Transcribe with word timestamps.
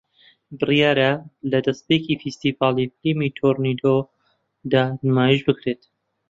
بڕیارە 0.59 1.11
لە 1.51 1.59
دەستپێکی 1.65 2.19
فێستیڤاڵی 2.21 2.91
فیلمی 2.97 3.33
تۆرێنتۆ 3.37 3.95
دا 4.71 4.83
نمایش 5.05 5.41
بکرێت 5.47 5.81